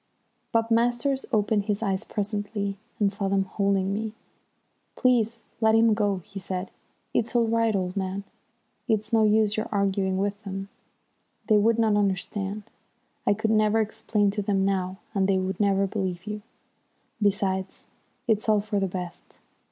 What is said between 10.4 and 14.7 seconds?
them, they would not understand. I could never explain to them